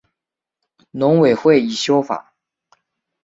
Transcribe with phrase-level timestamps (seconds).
[0.89, 2.33] 农委会已修法